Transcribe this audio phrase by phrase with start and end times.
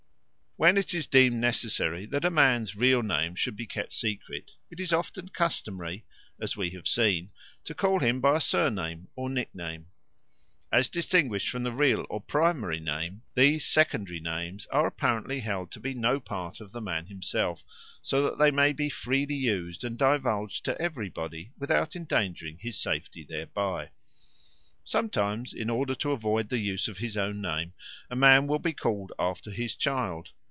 [0.57, 4.79] When it is deemed necessary that a man's real name should be kept secret, it
[4.79, 6.05] is often customary,
[6.39, 7.31] as we have seen,
[7.63, 9.87] to call him by a surname or nickname.
[10.71, 15.79] As distinguished from the real or primary names, these secondary names are apparently held to
[15.79, 17.63] be no part of the man himself,
[18.03, 23.23] so that they may be freely used and divulged to everybody without endangering his safety
[23.23, 23.89] thereby.
[24.83, 27.73] Sometimes in order to avoid the use of his own name
[28.11, 30.29] a man will be called after his child.